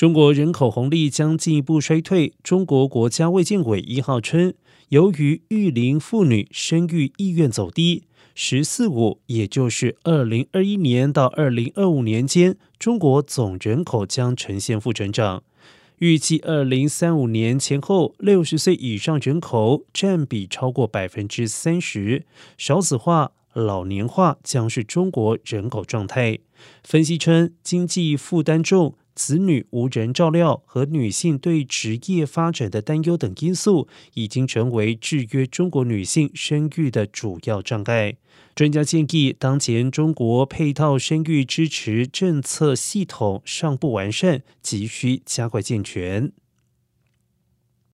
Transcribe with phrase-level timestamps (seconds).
[0.00, 2.32] 中国人口红利将进一步衰退。
[2.42, 4.54] 中国国家卫健委一号称，
[4.88, 15.42] 由于育龄妇女生育意愿走低，“十四五”也就是二零二一年到二零二五年间，中国总人口将呈现负增长。
[15.98, 22.24] 预计二零三五年前后，六十岁以上人口占比超过百分之三十，
[22.56, 26.38] 少子化、老年化将是中国人口状态。
[26.82, 28.94] 分析称，经济负担重。
[29.22, 38.16] 子女无人照料和女性对职业发展的担忧等因素，已经成为制约中国女性生育的主要障碍。
[38.54, 46.32] 专家建议，当前中国配套生育支持政策系统尚不完善，急需加快健全。